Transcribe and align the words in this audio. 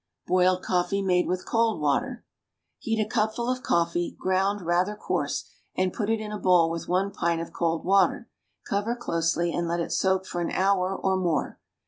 BOILED 0.25 0.63
COFFEE 0.63 1.03
MADE 1.03 1.27
WITH 1.27 1.45
COLD 1.45 1.79
WATER. 1.79 2.25
Heat 2.79 2.99
a 2.99 3.07
cupful 3.07 3.47
of 3.51 3.61
coffee, 3.61 4.15
ground 4.19 4.63
rather 4.65 4.95
coarse, 4.95 5.47
and 5.75 5.93
put 5.93 6.09
it 6.09 6.19
in 6.19 6.31
a 6.31 6.39
bowl 6.39 6.71
with 6.71 6.87
one 6.87 7.11
pint 7.11 7.39
of 7.39 7.53
cold 7.53 7.85
water. 7.85 8.27
Cover 8.67 8.95
closely, 8.95 9.53
and 9.53 9.67
let 9.67 9.79
it 9.79 9.91
soak 9.91 10.25
for 10.25 10.41
an 10.41 10.49
hour 10.49 10.95
or 10.95 11.17
more. 11.17 11.59